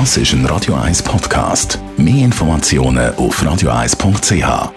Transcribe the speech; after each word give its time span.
Das 0.00 0.16
ist 0.16 0.32
ein 0.32 0.44
Radio 0.46 0.74
1 0.74 1.04
Podcast. 1.04 1.78
Mehr 1.96 2.24
Informationen 2.24 3.14
auf 3.14 3.40
radio1.ch. 3.40 4.72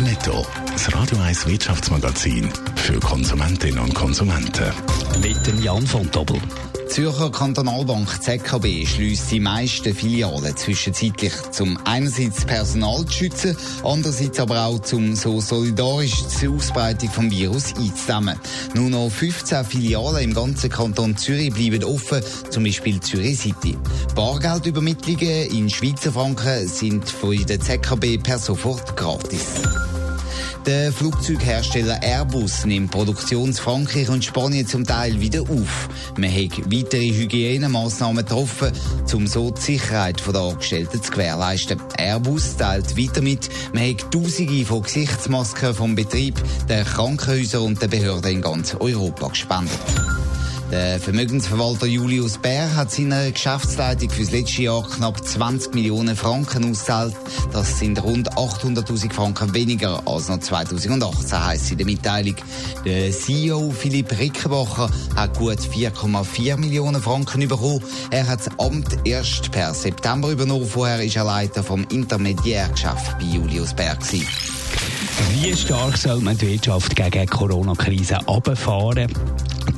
Netto, 0.00 0.46
das 0.72 0.94
Radio 0.94 1.18
1 1.18 1.46
Wirtschaftsmagazin 1.46 2.48
für 2.74 2.98
Konsumentinnen 3.00 3.80
und 3.80 3.94
Konsumenten. 3.94 4.72
Mit 5.20 5.46
dem 5.46 5.62
Jan 5.62 5.86
von 5.86 6.10
Doppel. 6.10 6.40
Zürcher 6.92 7.30
Kantonalbank 7.30 8.22
ZKB 8.22 8.86
schließt 8.86 9.30
die 9.30 9.40
meisten 9.40 9.94
Filialen 9.94 10.54
zwischenzeitlich 10.54 11.32
zum 11.50 11.78
einerseits 11.86 12.44
Personal 12.44 13.06
zu 13.06 13.12
schützen, 13.12 13.56
andererseits 13.82 14.38
aber 14.38 14.66
auch 14.66 14.78
zum 14.78 15.16
so 15.16 15.40
solidarisch 15.40 16.22
die 16.38 16.48
Ausbreitung 16.48 17.08
vom 17.08 17.30
Virus 17.30 17.72
einzudämmen. 17.78 18.38
Nur 18.74 18.90
noch 18.90 19.08
15 19.08 19.64
Filialen 19.64 20.22
im 20.22 20.34
ganzen 20.34 20.68
Kanton 20.68 21.16
Zürich 21.16 21.54
bleiben 21.54 21.82
offen, 21.82 22.20
zum 22.50 22.64
Beispiel 22.64 23.00
Zürich 23.00 23.38
City. 23.38 23.78
Bargeldübermittlungen 24.14 25.50
in 25.50 25.70
Schweizer 25.70 26.12
Franken 26.12 26.68
sind 26.68 27.08
von 27.08 27.34
der 27.46 27.58
ZKB 27.58 28.22
per 28.22 28.38
sofort 28.38 28.98
gratis. 28.98 29.62
Der 30.66 30.92
Flugzeughersteller 30.92 32.00
Airbus 32.02 32.64
nimmt 32.64 32.92
Produktion 32.92 33.52
Frankreich 33.52 34.08
und 34.08 34.24
Spanien 34.24 34.64
zum 34.64 34.86
Teil 34.86 35.20
wieder 35.20 35.40
auf. 35.42 35.88
Man 36.16 36.30
hat 36.30 36.56
weitere 36.72 37.08
Hygienemaßnahmen 37.08 38.24
getroffen, 38.24 38.70
um 39.12 39.26
so 39.26 39.50
die 39.50 39.60
Sicherheit 39.60 40.22
der 40.24 40.40
Angestellten 40.40 41.02
zu 41.02 41.10
gewährleisten. 41.10 41.80
Airbus 41.98 42.56
teilt 42.56 42.96
weiter 42.96 43.22
mit, 43.22 43.48
man 43.74 43.88
hat 43.88 44.12
Tausende 44.12 44.64
von 44.64 44.82
Gesichtsmasken 44.82 45.74
vom 45.74 45.96
Betrieb, 45.96 46.40
der 46.68 46.84
Krankenhäuser 46.84 47.62
und 47.62 47.82
der 47.82 47.88
Behörden 47.88 48.30
in 48.30 48.42
ganz 48.42 48.76
Europa 48.78 49.28
gespendet. 49.28 49.80
Der 50.72 50.98
Vermögensverwalter 50.98 51.84
Julius 51.84 52.38
Bär 52.38 52.74
hat 52.74 52.90
seiner 52.90 53.30
Geschäftsleitung 53.30 54.08
fürs 54.08 54.30
letzte 54.30 54.62
Jahr 54.62 54.88
knapp 54.88 55.22
20 55.22 55.74
Millionen 55.74 56.16
Franken 56.16 56.70
ausgezahlt. 56.70 57.14
Das 57.52 57.78
sind 57.78 58.02
rund 58.02 58.32
800.000 58.38 59.12
Franken 59.12 59.52
weniger 59.52 60.00
als 60.06 60.30
noch 60.30 60.40
2018, 60.40 61.46
heisst 61.46 61.72
in 61.72 61.76
der 61.76 61.84
Mitteilung. 61.84 62.36
Der 62.86 63.12
CEO 63.12 63.70
Philipp 63.70 64.18
Rickenbacher 64.18 64.88
hat 65.14 65.36
gut 65.36 65.58
4,4 65.58 66.56
Millionen 66.56 67.02
Franken 67.02 67.46
bekommen. 67.46 67.84
Er 68.10 68.26
hat 68.26 68.46
das 68.46 68.58
Amt 68.58 68.96
erst 69.04 69.52
per 69.52 69.74
September 69.74 70.30
übernommen. 70.30 70.66
Vorher 70.66 71.04
ist 71.04 71.16
er 71.16 71.24
Leiter 71.24 71.62
vom 71.62 71.84
Intermediärgeschäft 71.90 73.18
bei 73.18 73.26
Julius 73.26 73.74
Bär. 73.74 73.94
Gewesen. 73.96 74.26
Wie 75.34 75.54
stark 75.54 75.98
soll 75.98 76.20
man 76.20 76.38
die 76.38 76.48
Wirtschaft 76.48 76.96
gegen 76.96 77.10
die 77.10 77.26
Corona-Krise 77.26 78.20
runterfahren? 78.26 79.12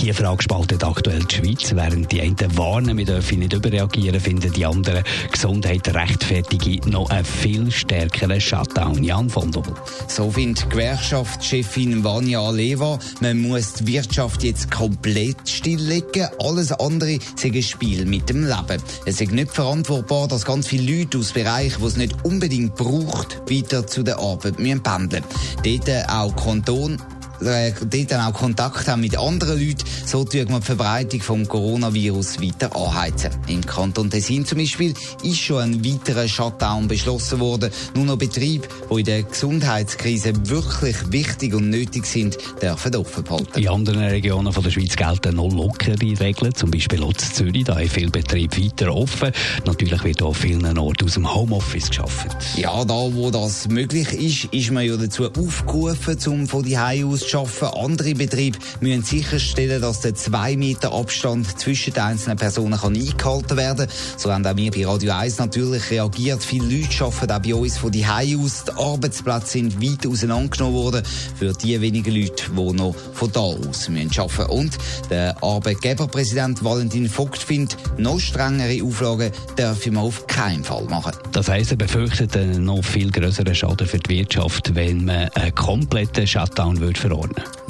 Die 0.00 0.12
Frage 0.12 0.42
spaltet 0.42 0.82
aktuell 0.84 1.22
die 1.24 1.34
Schweiz. 1.34 1.74
Während 1.74 2.10
die 2.10 2.20
einen 2.20 2.36
warnen, 2.56 2.96
wir 2.96 3.04
dürfen 3.04 3.38
nicht 3.40 3.52
überreagieren, 3.52 4.20
finden 4.20 4.52
die 4.52 4.64
anderen, 4.64 5.04
Gesundheit 5.30 5.94
rechtfertige 5.94 6.88
noch 6.90 7.10
einen 7.10 7.24
viel 7.24 7.70
stärkeren 7.70 8.40
Shutdown. 8.40 9.02
Jan 9.04 9.28
von 9.28 9.50
Doppel. 9.50 9.74
So 10.08 10.30
findet 10.30 10.68
Gewerkschaftschefin 10.70 12.02
Vanja 12.02 12.50
Leva, 12.50 12.98
man 13.20 13.40
muss 13.40 13.74
die 13.74 13.86
Wirtschaft 13.88 14.42
jetzt 14.42 14.70
komplett 14.70 15.48
stilllegen. 15.48 16.28
Alles 16.38 16.72
andere 16.72 17.12
ist 17.12 17.44
ein 17.44 17.62
Spiel 17.62 18.04
mit 18.06 18.28
dem 18.28 18.44
Leben. 18.44 18.82
Es 19.06 19.20
ist 19.20 19.32
nicht 19.32 19.52
verantwortbar, 19.52 20.28
dass 20.28 20.44
ganz 20.44 20.66
viele 20.66 20.98
Leute 20.98 21.18
aus 21.18 21.32
Bereichen, 21.32 21.80
die 21.80 21.86
es 21.86 21.96
nicht 21.96 22.24
unbedingt 22.24 22.74
braucht, 22.74 23.42
weiter 23.50 23.86
zu 23.86 24.02
der 24.02 24.18
Arbeit 24.18 24.58
müssen 24.58 24.82
pendeln. 24.82 25.24
Dort 25.64 26.10
auch 26.10 26.34
Kanton 26.36 26.98
äh, 27.42 27.72
dort 27.80 28.10
dann 28.10 28.20
auch 28.20 28.32
Kontakt 28.32 28.88
haben 28.88 29.00
mit 29.00 29.18
anderen 29.18 29.58
Leuten, 29.58 29.84
so 30.06 30.24
tut 30.24 30.48
man 30.50 30.60
die 30.60 30.66
Verbreitung 30.66 31.20
vom 31.20 31.48
Coronavirus 31.48 32.40
weiter 32.40 32.74
anheizen. 32.74 33.30
Im 33.48 33.64
Kanton 33.64 34.10
Tessin 34.10 34.44
zum 34.44 34.58
Beispiel 34.58 34.94
ist 35.22 35.38
schon 35.38 35.62
ein 35.62 35.84
weiterer 35.84 36.28
Shutdown 36.28 36.88
beschlossen 36.88 37.40
worden. 37.40 37.70
Nur 37.94 38.04
noch 38.04 38.16
Betriebe, 38.16 38.68
die 38.90 38.98
in 38.98 39.04
der 39.04 39.22
Gesundheitskrise 39.22 40.32
wirklich 40.48 40.96
wichtig 41.10 41.54
und 41.54 41.70
nötig 41.70 42.06
sind, 42.06 42.36
dürfen 42.62 42.96
offen 42.96 43.24
behalten. 43.24 43.58
In 43.58 43.68
anderen 43.68 44.04
Regionen 44.04 44.52
von 44.52 44.62
der 44.62 44.70
Schweiz 44.70 44.96
gelten 44.96 45.36
noch 45.36 45.52
lockere 45.52 45.96
Regeln, 46.00 46.54
zum 46.54 46.70
Beispiel 46.70 47.02
auch 47.02 47.12
in 47.12 47.18
Zürich, 47.18 47.64
da 47.64 47.76
haben 47.76 47.88
viele 47.88 48.10
Betriebe 48.10 48.56
weiter 48.56 48.94
offen. 48.94 49.32
Natürlich 49.64 50.04
wird 50.04 50.22
auch 50.22 50.34
vielen 50.34 50.78
Orten 50.78 51.04
aus 51.04 51.14
dem 51.14 51.32
Homeoffice 51.32 51.88
geschaffen. 51.88 52.30
Ja, 52.56 52.84
da 52.84 52.94
wo 52.94 53.30
das 53.30 53.68
möglich 53.68 54.12
ist, 54.12 54.52
ist 54.52 54.70
man 54.70 54.84
ja 54.84 54.96
dazu 54.96 55.26
aufgerufen, 55.26 56.18
um 56.26 56.46
von 56.46 56.62
die 56.62 56.76
aus 56.76 57.29
arbeiten. 57.34 57.78
Andere 57.78 58.14
Betriebe 58.14 58.58
müssen 58.80 59.02
sicherstellen, 59.02 59.80
dass 59.80 60.00
der 60.00 60.14
2 60.14 60.56
Meter 60.56 60.92
Abstand 60.92 61.58
zwischen 61.58 61.92
den 61.94 62.02
einzelnen 62.02 62.36
Personen 62.36 62.78
kann 62.78 62.94
eingehalten 62.94 63.56
werden 63.56 63.86
So 64.16 64.32
haben 64.32 64.46
auch 64.46 64.56
wir 64.56 64.70
bei 64.70 64.86
Radio 64.86 65.12
1 65.12 65.38
natürlich 65.38 65.90
reagiert. 65.90 66.42
Viele 66.42 66.76
Leute 66.76 67.04
arbeiten 67.04 67.32
auch 67.32 67.42
bei 67.42 67.54
uns 67.54 67.78
von 67.78 67.90
die 67.90 68.04
aus. 68.04 68.64
Die 68.64 68.72
Arbeitsplätze 68.72 69.52
sind 69.52 69.82
weit 69.82 70.06
auseinandergenommen 70.06 70.74
worden 70.74 71.02
für 71.38 71.52
die 71.52 71.80
wenigen 71.80 72.14
Leute, 72.14 72.44
die 72.50 72.72
noch 72.72 72.94
von 73.12 73.32
da 73.32 73.40
aus 73.40 73.88
müssen 73.88 74.10
arbeiten 74.18 74.52
Und 74.52 74.78
der 75.08 75.42
Arbeitgeberpräsident 75.42 76.62
Valentin 76.62 77.08
Vogt 77.08 77.38
findet, 77.38 77.76
noch 77.98 78.20
strengere 78.20 78.84
Auflagen 78.84 79.32
dürfen 79.58 79.94
wir 79.94 80.00
auf 80.00 80.26
keinen 80.26 80.64
Fall 80.64 80.84
machen. 80.84 81.12
Das 81.32 81.48
heisst, 81.48 81.70
er 81.70 81.76
befürchtet 81.76 82.36
einen 82.36 82.64
noch 82.64 82.84
viel 82.84 83.10
größeren 83.10 83.54
Schaden 83.54 83.86
für 83.86 83.98
die 83.98 84.18
Wirtschaft, 84.18 84.74
wenn 84.74 85.04
man 85.04 85.28
einen 85.30 85.54
kompletten 85.54 86.26
Shutdown 86.26 86.80
würde 86.80 86.98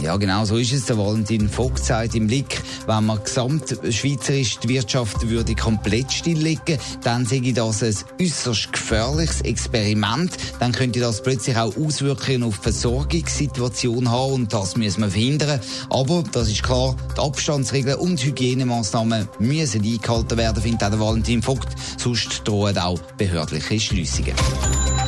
Ja, 0.03 0.17
genau 0.17 0.45
so 0.45 0.57
ist 0.57 0.73
es. 0.73 0.87
Der 0.87 0.97
Valentin 0.97 1.49
Vogt 1.49 1.85
sagt 1.85 2.15
im 2.15 2.27
Blick, 2.27 2.61
wenn 2.87 3.05
man 3.05 3.23
gesamtschweizerisch 3.23 4.59
die 4.59 4.69
Wirtschaft 4.69 5.29
würde 5.29 5.55
komplett 5.55 6.11
stilllegen, 6.11 6.79
dann 7.03 7.27
sehe 7.27 7.43
ich 7.43 7.55
das 7.55 7.83
ein 7.83 7.95
äußerst 8.21 8.73
gefährliches 8.73 9.43
Experiment. 9.43 10.33
Dann 10.59 10.73
könnte 10.73 11.01
das 11.01 11.23
plötzlich 11.23 11.57
auch 11.57 11.77
Auswirkungen 11.77 12.45
auf 12.45 12.57
die 12.59 12.63
Versorgungssituation 12.63 14.11
haben 14.11 14.33
und 14.33 14.53
das 14.53 14.77
müssen 14.77 15.03
wir 15.03 15.11
verhindern. 15.11 15.61
Aber 15.91 16.25
das 16.33 16.49
ist 16.49 16.63
klar, 16.63 16.97
die 17.17 17.21
Abstandsregeln 17.21 17.99
und 17.99 18.25
Hygienemaßnahmen 18.25 19.29
müssen 19.39 19.85
eingehalten 19.85 20.39
werden, 20.39 20.63
findet 20.63 20.85
auch 20.85 20.91
der 20.91 21.01
Valentin 21.01 21.43
Vogt. 21.43 21.69
Sonst 21.99 22.43
drohen 22.45 22.79
auch 22.79 23.01
behördliche 23.19 23.79
Schliessungen. 23.79 24.35